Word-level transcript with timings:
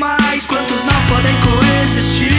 animais, 0.00 0.46
quantos 0.46 0.84
nós 0.84 1.04
podem 1.04 1.34
coexistir 1.40 2.32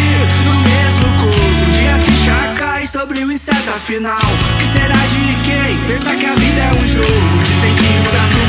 no 0.45 0.55
mesmo 0.61 1.05
corpo? 1.21 1.67
Um 1.67 1.71
dia 1.71 1.95
a 1.95 1.99
ficha 1.99 2.55
cai 2.57 2.87
sobre 2.87 3.19
o 3.23 3.31
inseto 3.31 3.69
afinal. 3.69 4.19
Que 4.57 4.65
será 4.65 4.95
de 4.95 5.35
quem? 5.43 5.77
Pensa 5.85 6.15
que 6.15 6.25
a 6.25 6.33
vida 6.33 6.59
é 6.59 6.71
um 6.73 6.87
jogo, 6.87 7.43
dizem 7.43 7.75
que 7.75 7.85
o 7.85 8.40